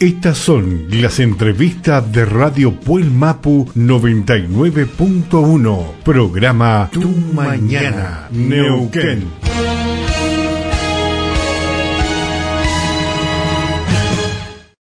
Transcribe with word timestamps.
Estas 0.00 0.38
son 0.38 0.86
las 0.92 1.18
entrevistas 1.18 2.12
de 2.12 2.24
Radio 2.24 2.70
Puel 2.70 3.10
Mapu 3.10 3.66
99.1, 3.74 6.02
programa 6.04 6.88
Tu 6.92 7.08
Mañana, 7.34 8.28
Neuquén. 8.30 9.28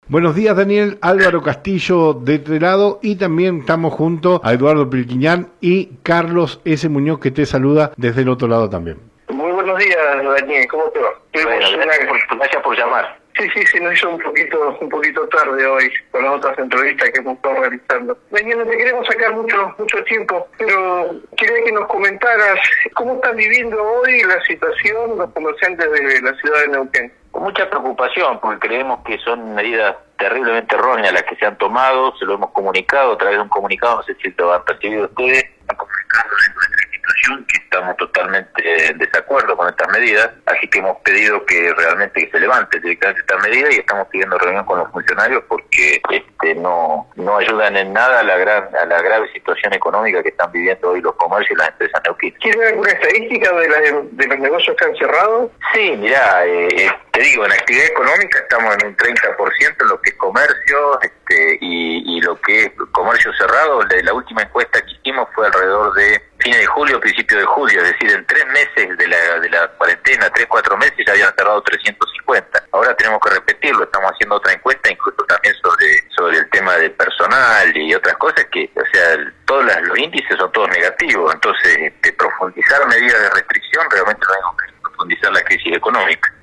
Buenos 0.07 0.33
días 0.33 0.57
Daniel, 0.57 0.97
Álvaro 0.99 1.43
Castillo 1.43 2.15
de 2.15 2.33
este 2.35 2.59
lado 2.59 2.99
y 3.03 3.17
también 3.17 3.59
estamos 3.59 3.93
junto 3.93 4.41
a 4.43 4.53
Eduardo 4.53 4.89
Pilquiñán 4.89 5.49
y 5.61 5.91
Carlos 6.01 6.59
S. 6.65 6.89
Muñoz 6.89 7.19
que 7.19 7.29
te 7.29 7.45
saluda 7.45 7.91
desde 7.97 8.23
el 8.23 8.29
otro 8.29 8.47
lado 8.47 8.67
también. 8.67 8.97
Muy 9.29 9.51
buenos 9.51 9.77
días 9.77 9.95
Daniel, 10.39 10.67
¿cómo 10.71 10.85
te 10.85 10.99
va? 10.99 11.09
Bueno, 11.33 11.67
gracias, 11.71 12.07
por, 12.07 12.17
gracias 12.39 12.63
por 12.63 12.75
llamar. 12.75 13.22
Sí, 13.37 13.49
sí, 13.55 13.65
se 13.65 13.79
nos 13.79 13.93
hizo 13.93 14.09
un 14.09 14.19
poquito, 14.19 14.77
un 14.79 14.89
poquito 14.89 15.27
tarde 15.29 15.65
hoy 15.65 15.91
con 16.11 16.23
las 16.23 16.33
otras 16.33 16.57
entrevistas 16.59 17.09
que 17.09 17.19
hemos 17.19 17.35
estado 17.35 17.61
realizando. 17.61 18.17
No 18.29 18.65
te 18.65 18.77
queremos 18.77 19.07
sacar 19.07 19.33
mucho, 19.33 19.75
mucho 19.79 20.03
tiempo, 20.03 20.47
pero 20.57 21.15
quería 21.35 21.63
que 21.63 21.71
nos 21.71 21.87
comentaras 21.87 22.59
cómo 22.93 23.15
están 23.15 23.35
viviendo 23.35 23.81
hoy 23.81 24.21
la 24.23 24.39
situación 24.43 25.17
los 25.17 25.31
comerciantes 25.31 25.91
de 25.91 26.21
la 26.21 26.33
ciudad 26.35 26.61
de 26.61 26.67
Neuquén. 26.67 27.13
Con 27.31 27.43
mucha 27.43 27.67
preocupación, 27.67 28.39
porque 28.39 28.67
creemos 28.67 28.99
que 29.03 29.17
son 29.17 29.55
medidas 29.55 29.95
terriblemente 30.19 30.75
erróneas 30.75 31.13
las 31.13 31.23
que 31.23 31.35
se 31.35 31.47
han 31.47 31.57
tomado, 31.57 32.15
se 32.17 32.25
lo 32.25 32.35
hemos 32.35 32.51
comunicado 32.51 33.13
a 33.13 33.17
través 33.17 33.37
de 33.37 33.41
un 33.41 33.49
comunicado, 33.49 33.97
no 33.97 34.03
sé 34.03 34.15
si 34.21 34.31
lo 34.37 34.53
han 34.53 34.63
percibido 34.63 35.05
ustedes, 35.05 35.43
están 35.59 35.75
comunicando 35.75 36.35
nuestra 36.55 36.85
institución 36.85 37.45
que 37.47 37.62
estamos 37.83 37.97
totalmente 37.97 38.89
en 38.89 38.97
desacuerdo 38.97 39.57
con 39.57 39.67
estas 39.69 39.87
medidas, 39.89 40.29
así 40.45 40.67
que 40.67 40.79
hemos 40.79 40.97
pedido 41.01 41.45
que 41.45 41.73
realmente 41.75 42.29
se 42.31 42.39
levante 42.39 42.79
directamente 42.79 43.21
esta 43.21 43.37
medida 43.37 43.67
y 43.71 43.79
estamos 43.79 44.07
pidiendo 44.07 44.37
reunión 44.37 44.65
con 44.65 44.79
los 44.79 44.91
funcionarios 44.91 45.43
porque 45.47 46.01
este, 46.09 46.55
no 46.55 47.07
no 47.15 47.37
ayudan 47.37 47.75
en 47.77 47.93
nada 47.93 48.21
a 48.21 48.23
la 48.23 48.37
gran 48.37 48.75
a 48.75 48.85
la 48.85 49.01
grave 49.01 49.31
situación 49.33 49.73
económica 49.73 50.23
que 50.23 50.29
están 50.29 50.51
viviendo 50.51 50.91
hoy 50.91 51.01
los 51.01 51.15
comercios 51.15 51.51
y 51.51 51.59
las 51.59 51.69
empresas 51.69 52.01
neuquinas. 52.05 52.39
¿Tiene 52.39 52.65
alguna 52.65 52.91
estadística 52.91 53.53
de, 53.53 53.69
la, 53.69 53.79
de 54.11 54.27
los 54.27 54.39
negocios 54.39 54.75
que 54.77 54.85
han 54.85 54.95
cerrado? 54.95 55.51
Sí, 55.73 55.95
mira, 55.97 56.45
eh, 56.45 56.91
te 57.11 57.21
digo, 57.21 57.45
en 57.45 57.51
actividad 57.51 57.85
económica 57.87 58.39
estamos 58.39 58.75
en 58.77 58.87
un 58.87 58.97
30% 58.97 59.75
en 59.81 59.87
lo 59.87 60.01
que 60.01 60.09
es 60.09 60.15
comercio 60.15 61.01
este, 61.01 61.57
y, 61.61 62.17
y 62.17 62.21
lo 62.21 62.39
que 62.41 62.65
es 62.65 62.71
comercio 62.91 63.31
cerrado. 63.33 63.81
La, 63.83 64.01
la 64.03 64.13
última 64.13 64.41
encuesta 64.43 64.81
que 64.81 64.91
hicimos 64.93 65.27
fue 65.33 65.47
alrededor 65.47 65.93
de 65.93 66.21
fines 66.43 66.59
de 66.59 66.65
julio, 66.67 66.99
principio 66.99 67.37
de 67.37 67.45
julio, 67.45 67.81
es 67.81 67.93
decir, 67.93 68.11
en 68.11 68.25
tres 68.25 68.45
meses 68.47 68.97
de 68.97 69.07
la, 69.07 69.39
de 69.39 69.49
la 69.49 69.67
cuarentena, 69.69 70.29
tres, 70.29 70.45
cuatro 70.47 70.77
meses, 70.77 70.97
ya 71.05 71.13
habían 71.13 71.33
cerrado 71.35 71.61
350. 71.61 72.63
Ahora 72.71 72.95
tenemos 72.95 73.19
que 73.21 73.29
repetirlo, 73.29 73.83
estamos 73.83 74.11
haciendo 74.11 74.35
otra 74.35 74.53
encuesta, 74.53 74.91
incluso 74.91 75.23
también 75.25 75.55
sobre, 75.63 76.09
sobre 76.15 76.37
el 76.37 76.49
tema 76.49 76.75
del 76.77 76.91
personal 76.91 77.75
y 77.75 77.95
otras 77.95 78.15
cosas 78.17 78.45
que, 78.51 78.69
o 78.75 78.85
sea, 78.93 79.17
todos 79.45 79.65
los 79.83 79.97
índices 79.97 80.37
son 80.37 80.51
todos 80.51 80.69
negativos, 80.69 81.33
entonces 81.33 81.77
este, 81.79 82.11
profundizar 82.13 82.85
medidas 82.87 83.21
de 83.21 83.29
restricción 83.29 83.85
realmente 83.89 84.25
no 84.27 84.55
es 84.67 84.73
profundizar 84.81 85.31
la 85.31 85.41
crisis 85.43 85.77
económica. 85.77 86.33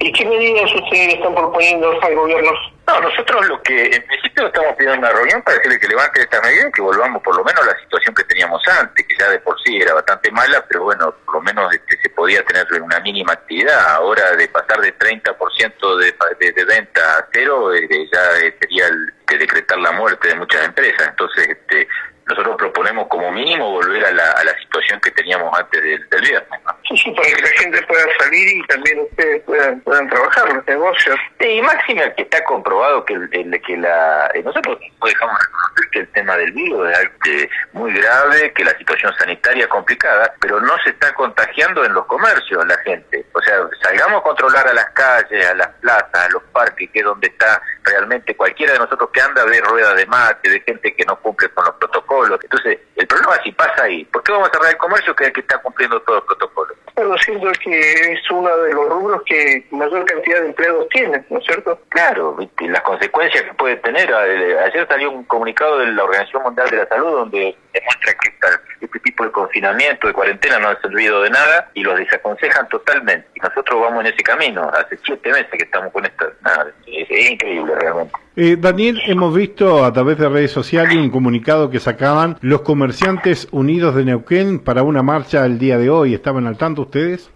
¿Y 0.00 0.12
qué 0.12 0.24
medidas 0.26 0.70
ustedes 0.74 1.14
están 1.14 1.34
proponiendo 1.34 1.90
al 2.02 2.14
gobierno? 2.14 2.50
No, 2.88 3.00
nosotros 3.02 3.46
lo 3.46 3.62
que 3.62 3.84
en 3.84 4.02
principio 4.06 4.46
estamos 4.46 4.74
pidiendo 4.76 5.00
una 5.00 5.12
reunión 5.12 5.42
para 5.42 5.58
decirle 5.58 5.78
que 5.78 5.88
levante 5.88 6.22
esta 6.22 6.40
medida 6.40 6.68
y 6.68 6.72
que 6.72 6.80
volvamos 6.80 7.22
por 7.22 7.36
lo 7.36 7.44
menos 7.44 7.62
a 7.62 7.66
la 7.66 7.78
situación 7.80 8.14
que 8.14 8.24
teníamos 8.24 8.66
antes, 8.66 9.06
que 9.06 9.14
ya 9.14 9.28
de 9.28 9.40
por 9.40 9.60
sí 9.60 9.76
era 9.76 9.92
bastante 9.92 10.30
mala, 10.30 10.64
pero 10.66 10.84
bueno, 10.84 11.14
por 11.26 11.34
lo 11.34 11.42
menos 11.42 11.70
este, 11.74 12.00
se 12.00 12.08
podía 12.08 12.42
tener 12.46 12.66
una 12.80 12.98
mínima 13.00 13.34
actividad. 13.34 13.78
Ahora 13.90 14.34
de 14.36 14.48
pasar 14.48 14.80
de 14.80 14.96
30% 14.96 15.98
de, 15.98 16.14
de, 16.40 16.52
de 16.52 16.64
venta 16.64 17.18
a 17.18 17.28
cero, 17.30 17.74
eh, 17.74 17.86
ya 18.10 18.46
eh, 18.46 18.56
sería 18.58 18.86
el, 18.86 19.12
de 19.26 19.36
decretar 19.36 19.78
la 19.78 19.92
muerte 19.92 20.28
de 20.28 20.36
muchas 20.36 20.64
empresas. 20.64 21.08
Entonces, 21.08 21.46
este, 21.46 21.86
nosotros 22.24 22.56
proponemos 22.56 23.06
como 23.08 23.30
mínimo 23.32 23.70
volver 23.70 24.06
a 24.06 24.12
la, 24.12 24.30
a 24.30 24.44
la 24.44 24.58
situación 24.60 24.98
que 25.00 25.10
teníamos 25.38 25.58
antes 25.58 25.82
del, 25.82 26.08
del 26.08 26.20
viernes. 26.20 26.60
¿no? 26.64 26.76
Sí, 26.88 26.96
sí, 26.96 27.10
para 27.12 27.28
que 27.28 27.42
la 27.42 27.48
gente 27.48 27.82
pueda 27.82 28.04
salir 28.18 28.56
y 28.56 28.66
también 28.66 29.00
ustedes 29.00 29.42
puedan, 29.42 29.80
puedan 29.80 30.08
trabajar 30.08 30.52
los 30.52 30.66
negocios. 30.66 31.16
Sí, 31.40 31.60
máxima 31.62 32.10
que 32.14 32.22
está 32.22 32.42
comprobado 32.44 33.04
que 33.04 33.14
el, 33.14 33.28
el 33.32 33.62
que 33.62 33.76
la 33.76 34.30
eh, 34.34 34.42
nosotros 34.42 34.78
no 35.00 35.06
dejamos 35.06 35.38
reconocer 35.38 35.90
que 35.90 35.98
el 36.00 36.08
tema 36.08 36.36
del 36.36 36.52
virus 36.52 36.90
es 36.90 36.98
algo 36.98 37.14
que, 37.22 37.50
muy 37.72 37.92
grave, 37.92 38.52
que 38.52 38.64
la 38.64 38.76
situación 38.78 39.12
sanitaria 39.18 39.64
es 39.64 39.70
complicada, 39.70 40.32
pero 40.40 40.60
no 40.60 40.76
se 40.82 40.90
está 40.90 41.12
contagiando 41.14 41.84
en 41.84 41.92
los 41.92 42.06
comercios 42.06 42.66
la 42.66 42.78
gente. 42.78 43.24
O 43.32 43.40
sea, 43.40 43.56
salgamos 43.82 44.20
a 44.20 44.22
controlar 44.24 44.68
a 44.68 44.74
las 44.74 44.90
calles, 44.90 45.46
a 45.46 45.54
las 45.54 45.68
plazas, 45.80 46.14
a 46.14 46.28
los 46.30 46.42
parques, 46.44 46.90
que 46.90 46.98
es 46.98 47.04
donde 47.04 47.28
está 47.28 47.60
realmente 47.84 48.36
cualquiera 48.36 48.72
de 48.72 48.78
nosotros 48.80 49.10
que 49.12 49.20
anda 49.20 49.44
ve 49.44 49.60
ruedas 49.60 49.96
de 49.96 50.06
mate, 50.06 50.50
de 50.50 50.60
gente 50.60 50.94
que 50.94 51.04
no 51.04 51.16
cumple 51.20 51.48
con 51.50 51.64
los 51.64 51.74
protocolos. 51.76 52.38
Entonces, 52.42 52.78
problema 53.08 53.34
es 53.36 53.42
si 53.42 53.52
pasa 53.52 53.82
ahí. 53.82 54.04
¿Por 54.04 54.22
qué 54.22 54.32
vamos 54.32 54.48
a 54.48 54.52
cerrar 54.52 54.70
el 54.70 54.78
comercio 54.78 55.16
que 55.16 55.24
es 55.24 55.28
el 55.28 55.34
que 55.34 55.40
está 55.40 55.58
cumpliendo 55.58 56.00
todos 56.02 56.18
los 56.18 56.26
protocolos? 56.26 56.76
Pero 56.94 57.16
siento 57.18 57.50
que 57.62 58.12
es 58.12 58.30
uno 58.30 58.56
de 58.58 58.74
los 58.74 58.88
rubros 58.88 59.22
que 59.24 59.66
mayor 59.70 60.04
cantidad 60.04 60.40
de 60.40 60.48
empleados 60.48 60.88
tiene, 60.88 61.24
¿no 61.30 61.38
es 61.38 61.44
cierto? 61.44 61.80
Claro, 61.88 62.34
¿viste? 62.34 62.68
las 62.68 62.82
consecuencias 62.82 63.44
que 63.44 63.54
puede 63.54 63.76
tener. 63.76 64.12
Ayer 64.12 64.86
salió 64.88 65.10
un 65.10 65.24
comunicado 65.24 65.78
de 65.78 65.92
la 65.92 66.04
Organización 66.04 66.42
Mundial 66.42 66.70
de 66.70 66.76
la 66.76 66.88
Salud 66.88 67.10
donde 67.10 67.56
demuestra 67.72 68.14
que 68.14 68.28
esta, 68.30 68.60
este 68.80 69.00
tipo 69.00 69.24
de 69.24 69.30
confinamiento, 69.30 70.06
de 70.06 70.12
cuarentena 70.12 70.58
no 70.58 70.68
ha 70.68 70.80
servido 70.80 71.22
de 71.22 71.30
nada 71.30 71.70
y 71.74 71.82
los 71.82 71.98
desaconsejan 71.98 72.68
totalmente. 72.68 73.28
Y 73.34 73.40
nosotros 73.40 73.80
vamos 73.80 74.04
en 74.04 74.12
ese 74.12 74.22
camino. 74.22 74.70
Hace 74.74 74.98
siete 75.04 75.30
meses 75.30 75.50
que 75.50 75.64
estamos 75.64 75.92
con 75.92 76.04
esto. 76.04 76.30
Nada, 76.42 76.72
es, 76.86 77.06
es 77.10 77.30
increíble 77.30 77.74
realmente. 77.76 78.12
Eh, 78.40 78.56
Daniel, 78.56 79.00
hemos 79.06 79.34
visto 79.34 79.84
a 79.84 79.92
través 79.92 80.16
de 80.16 80.28
redes 80.28 80.52
sociales 80.52 80.94
un 80.96 81.10
comunicado 81.10 81.70
que 81.70 81.80
sacaban 81.80 82.38
los 82.40 82.60
comerciantes 82.60 83.48
unidos 83.50 83.96
de 83.96 84.04
Neuquén 84.04 84.60
para 84.60 84.84
una 84.84 85.02
marcha 85.02 85.44
el 85.44 85.58
día 85.58 85.76
de 85.76 85.90
hoy. 85.90 86.14
¿Estaban 86.14 86.46
al 86.46 86.56
tanto 86.56 86.82
ustedes? 86.82 87.28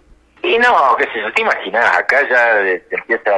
Y 0.45 0.57
no, 0.59 0.95
qué 0.97 1.05
sé 1.07 1.21
yo, 1.21 1.33
te 1.35 1.43
imaginas, 1.43 1.97
acá 1.99 2.19
ya 2.31 2.61
eh, 2.63 2.85
se 2.89 2.95
empieza 2.95 3.31
a... 3.31 3.37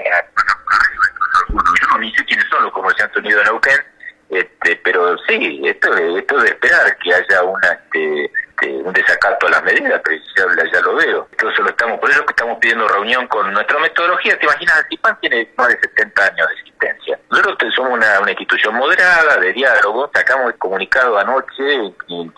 Yo 1.55 1.99
ni 2.01 2.15
sé 2.15 2.23
quiénes 2.27 2.45
son 2.51 2.65
los 2.65 2.73
comerciantes 2.73 3.17
unidos 3.17 3.43
de 3.45 3.51
Neuquén, 3.51 3.81
este, 4.29 4.77
pero 4.85 5.17
sí, 5.27 5.63
esto, 5.65 5.95
es- 5.97 6.19
esto 6.19 6.37
es 6.39 6.43
de 6.45 6.49
esperar 6.51 6.97
que 7.03 7.15
haya 7.15 7.43
una, 7.45 7.69
este, 7.73 8.31
este, 8.55 8.73
un 8.83 8.93
desacato 8.93 9.47
a 9.47 9.51
las 9.51 9.63
medidas, 9.65 10.01
pero 10.05 10.21
ya, 10.37 10.73
ya 10.73 10.81
lo 10.81 10.95
veo. 10.95 11.29
Entonces 11.33 11.61
lo 11.61 11.69
estamos, 11.69 11.99
por 11.99 12.11
eso 12.11 12.25
que 12.25 12.33
estamos 12.33 12.59
pidiendo 12.61 12.87
reunión 12.89 13.27
con 13.29 13.53
nuestra 13.53 13.79
metodología. 13.79 14.39
¿Te 14.39 14.45
imaginas? 14.45 14.79
Antipán 14.79 15.19
tiene 15.21 15.53
más 15.57 15.69
de 15.69 15.79
70 15.81 16.25
años 16.25 16.49
de 16.49 16.55
existencia. 16.55 17.19
Nosotros 17.31 17.75
somos 17.75 17.93
una, 17.93 18.21
una 18.21 18.31
institución 18.31 18.75
moderada, 18.75 19.37
de 19.39 19.53
diálogo, 19.53 20.11
sacamos 20.15 20.53
el 20.53 20.59
comunicado 20.59 21.19
anoche 21.19 21.93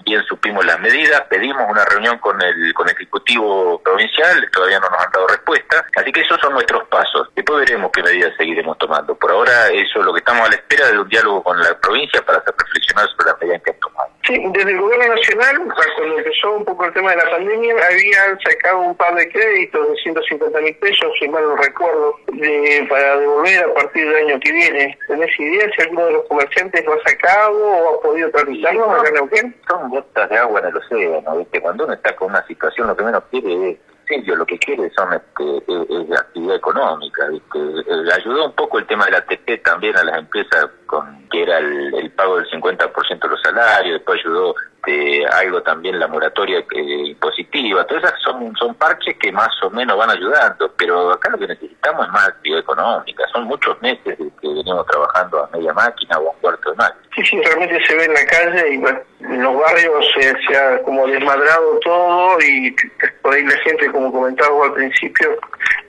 bien 0.04 0.22
supimos 0.28 0.64
las 0.64 0.78
medidas, 0.80 1.22
pedimos 1.28 1.64
una 1.68 1.84
reunión 1.84 2.18
con 2.18 2.40
el, 2.40 2.72
con 2.74 2.88
el 2.88 2.94
Ejecutivo 2.94 3.80
Provincial, 3.82 4.48
todavía 4.52 4.78
no 4.80 4.88
nos 4.88 5.04
han 5.04 5.10
dado 5.12 5.28
respuesta, 5.28 5.84
así 5.96 6.12
que 6.12 6.20
esos 6.20 6.40
son 6.40 6.52
nuestros 6.52 6.86
pasos. 6.88 7.28
Después 7.34 7.60
veremos 7.60 7.90
qué 7.92 8.02
medidas 8.02 8.32
seguiremos 8.36 8.78
tomando. 8.78 9.14
Por 9.16 9.30
ahora 9.30 9.68
eso 9.68 10.00
es 10.00 10.04
lo 10.04 10.12
que 10.12 10.20
estamos 10.20 10.46
a 10.46 10.50
la 10.50 10.56
espera 10.56 10.88
de 10.88 10.98
un 10.98 11.08
diálogo 11.08 11.42
con 11.42 11.60
la 11.60 11.78
provincia 11.78 12.22
para 12.24 12.38
hacer 12.38 12.54
reflexionar 12.56 13.08
sobre 13.10 13.26
las 13.26 13.40
medidas 13.40 13.62
que 13.62 13.70
han. 13.70 13.95
Sí, 14.26 14.42
desde 14.52 14.72
el 14.72 14.80
gobierno 14.80 15.14
nacional, 15.14 15.56
cuando 15.96 16.18
empezó 16.18 16.52
un 16.56 16.64
poco 16.64 16.84
el 16.86 16.92
tema 16.92 17.10
de 17.10 17.16
la 17.18 17.30
pandemia, 17.30 17.74
habían 17.88 18.40
sacado 18.40 18.80
un 18.80 18.96
par 18.96 19.14
de 19.14 19.28
créditos 19.28 19.88
de 19.88 19.96
150 19.96 20.60
mil 20.62 20.74
pesos, 20.76 21.12
si 21.20 21.28
mal 21.28 21.44
no 21.44 21.56
recuerdo, 21.56 22.18
de, 22.32 22.86
para 22.88 23.18
devolver 23.18 23.64
a 23.64 23.74
partir 23.74 24.04
del 24.04 24.26
año 24.28 24.40
que 24.40 24.52
viene. 24.52 24.98
¿Tenés 25.06 25.38
idea 25.38 25.70
si 25.76 25.82
alguno 25.82 26.06
de 26.06 26.12
los 26.14 26.24
comerciantes 26.26 26.84
lo 26.84 26.94
ha 26.94 27.02
sacado 27.08 27.66
o 27.66 27.98
ha 27.98 28.02
podido 28.02 28.30
tramitarlo 28.32 28.90
acá 28.90 29.08
en 29.08 29.14
Neuquén? 29.14 29.56
Son 29.68 29.90
gotas 29.90 30.28
de 30.28 30.38
agua 30.38 30.60
en 30.60 30.66
el 30.66 30.76
océano, 30.76 31.36
¿viste? 31.38 31.60
Cuando 31.60 31.84
uno 31.84 31.94
está 31.94 32.16
con 32.16 32.30
una 32.30 32.44
situación, 32.48 32.88
lo 32.88 32.96
que 32.96 33.04
menos 33.04 33.22
quiere 33.30 33.70
es 33.70 33.78
serio, 34.08 34.34
lo 34.34 34.46
que 34.46 34.58
quiere 34.58 34.90
son 34.90 35.12
este, 35.12 35.58
es, 35.58 35.90
es 35.90 36.08
la 36.08 36.18
actividad 36.18 36.56
económica, 36.56 37.28
¿viste? 37.28 37.58
Eh, 37.58 38.12
ayudó 38.12 38.46
un 38.46 38.54
poco 38.56 38.80
el 38.80 38.86
tema 38.86 39.04
del 39.04 39.14
ATP 39.16 39.62
también 39.62 39.96
a 39.96 40.02
las 40.02 40.18
empresas 40.18 40.66
con 40.86 41.15
que 41.36 41.42
era 41.42 41.58
el, 41.58 42.10
pago 42.16 42.36
del 42.36 42.48
50% 42.48 43.20
de 43.20 43.28
los 43.28 43.42
salarios, 43.42 43.94
después 43.94 44.20
ayudó 44.20 44.54
este, 44.86 45.26
algo 45.26 45.62
también 45.62 45.98
la 45.98 46.06
moratoria 46.06 46.64
que, 46.66 46.80
impositiva, 46.80 47.84
todas 47.86 48.04
esas 48.04 48.20
son, 48.22 48.74
parches 48.76 49.16
que 49.18 49.32
más 49.32 49.50
o 49.62 49.70
menos 49.70 49.98
van 49.98 50.10
ayudando, 50.10 50.72
pero 50.78 51.12
acá 51.12 51.30
lo 51.30 51.38
que 51.38 51.48
necesitamos 51.48 52.06
es 52.06 52.12
más 52.12 52.28
actividad 52.28 52.60
económica, 52.60 53.24
son 53.32 53.44
muchos 53.44 53.80
meses 53.82 54.16
que 54.16 54.48
venimos 54.48 54.86
trabajando 54.86 55.44
a 55.44 55.56
media 55.56 55.72
máquina 55.72 56.18
o 56.18 56.28
a 56.28 56.32
un 56.32 56.40
cuarto 56.40 56.70
de 56.70 56.76
máquina. 56.76 57.02
Sí, 57.16 57.24
sí, 57.24 57.42
realmente 57.42 57.84
se 57.86 57.96
ve 57.96 58.04
en 58.04 58.14
la 58.14 58.26
calle 58.26 58.74
y 58.74 59.24
en 59.24 59.42
los 59.42 59.56
barrios 59.56 60.06
se, 60.14 60.34
se 60.46 60.56
ha 60.56 60.82
como 60.82 61.06
desmadrado 61.06 61.78
todo 61.80 62.38
y 62.40 62.74
por 63.22 63.34
ahí 63.34 63.42
la 63.44 63.58
gente, 63.58 63.90
como 63.90 64.12
comentaba 64.12 64.66
al 64.66 64.72
principio, 64.74 65.36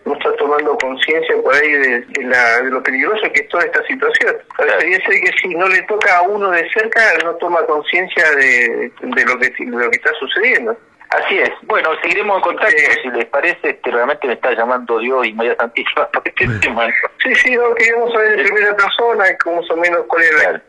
no 0.07 0.13
está 0.13 0.35
tomando 0.37 0.77
conciencia 0.77 1.35
por 1.43 1.53
ahí 1.53 1.71
de, 1.71 1.99
de 2.01 2.23
la, 2.23 2.61
de 2.61 2.69
lo 2.71 2.81
peligroso 2.81 3.21
que 3.33 3.41
es 3.41 3.49
toda 3.49 3.63
esta 3.65 3.83
situación. 3.85 4.35
Parecería 4.57 4.97
ser 5.05 5.21
que 5.21 5.31
si 5.41 5.49
no 5.49 5.67
le 5.67 5.81
toca 5.83 6.17
a 6.17 6.21
uno 6.21 6.49
de 6.51 6.69
cerca, 6.71 7.01
no 7.23 7.35
toma 7.35 7.65
conciencia 7.65 8.23
de, 8.31 8.91
de, 9.01 9.25
lo 9.25 9.37
que, 9.37 9.49
de 9.49 9.65
lo 9.65 9.89
que 9.89 9.97
está 9.97 10.11
sucediendo. 10.19 10.77
Así 11.09 11.39
es. 11.39 11.49
Bueno, 11.63 11.89
seguiremos 12.01 12.37
en 12.37 12.43
contacto. 12.43 12.75
Si 13.01 13.09
les 13.09 13.25
parece, 13.25 13.69
este, 13.69 13.91
realmente 13.91 14.27
me 14.27 14.33
está 14.33 14.51
llamando 14.53 14.99
Dios 14.99 15.25
y 15.25 15.33
María 15.33 15.55
Santísima 15.55 16.07
por 16.07 16.21
este 16.25 16.47
tema. 16.59 16.87
Sí, 17.23 17.35
Sí, 17.35 17.55
no, 17.55 17.73
queríamos 17.75 18.11
saber 18.11 18.37
de 18.37 18.43
primera 18.43 18.75
persona 18.75 19.25
cómo 19.43 19.61
más 19.61 19.71
o 19.71 19.77
menos 19.77 20.01
cuál 20.07 20.23
era 20.23 20.61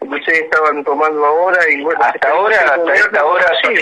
lo 0.00 0.10
que 0.10 0.16
ustedes 0.16 0.42
estaban 0.42 0.82
tomando 0.84 1.24
ahora 1.24 1.58
y 1.70 1.82
bueno... 1.82 2.00
Hasta 2.02 2.30
ahora, 2.30 2.56
hasta 2.56 2.94
esta 2.94 3.24
hora, 3.24 3.46
sí, 3.62 3.74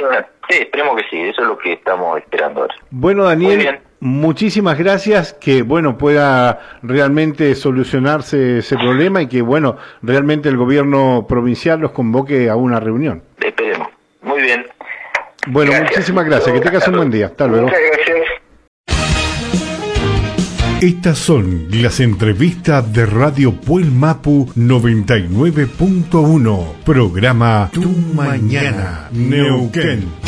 sí, 0.49 0.59
esperemos 0.63 0.97
que 0.97 1.09
sí, 1.09 1.29
eso 1.29 1.43
es 1.43 1.49
lo 1.49 1.59
que 1.59 1.73
estamos 1.75 2.19
esperando 2.19 2.63
ahora. 2.63 2.75
Bueno, 2.91 3.25
Daniel, 3.25 3.81
muchísimas 4.01 4.79
gracias, 4.79 5.35
que 5.35 5.63
bueno, 5.63 5.97
pueda 5.97 6.59
realmente 6.83 7.55
solucionarse 7.55 8.59
ese 8.59 8.77
problema 8.77 9.23
y 9.23 9.29
que 9.29 9.43
bueno, 9.43 9.77
realmente 10.03 10.49
el 10.49 10.57
gobierno 10.57 11.27
provincial 11.29 11.81
los 11.81 11.93
convoque 11.93 12.51
a 12.51 12.57
una 12.57 12.81
reunión. 12.81 13.23
Esperemos. 13.39 13.89
Muy 14.23 14.43
bien. 14.43 14.67
Bueno, 15.47 15.73
muchísimas 15.81 16.27
gracias, 16.27 16.55
que 16.55 16.61
tengas 16.61 16.87
un 16.89 16.97
buen 16.97 17.11
día. 17.11 17.27
Hasta 17.27 17.47
luego. 17.47 17.67
Muchas 17.67 17.81
gracias. 17.81 18.01
Estas 20.83 21.19
son 21.19 21.67
las 21.71 22.01
entrevistas 22.01 22.91
de 22.95 23.05
Radio 23.05 23.53
Puel 23.53 23.91
Mapu 23.91 24.51
99.1, 24.57 26.73
programa 26.85 27.69
Tu 27.71 27.87
Mañana, 28.15 29.11
Neuquén. 29.13 30.20